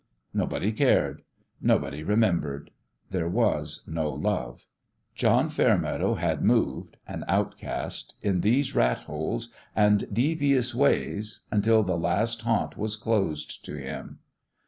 Nobody 0.33 0.71
cared, 0.71 1.21
nobody 1.61 2.01
remembered: 2.01 2.71
there 3.11 3.29
was 3.29 3.83
no 3.85 4.09
love. 4.09 4.65
John 5.13 5.47
Fairmeadow 5.47 6.15
had 6.15 6.43
moved 6.43 6.97
an 7.07 7.23
outcast 7.27 8.15
in 8.23 8.41
these 8.41 8.73
rat 8.73 9.01
holes 9.01 9.53
and 9.75 10.11
devious 10.11 10.73
ways 10.73 11.41
until 11.51 11.83
the 11.83 11.99
last 11.99 12.41
haunt 12.41 12.77
was 12.77 12.95
closed 12.95 13.63
to 13.65 13.75
him. 13.75 14.17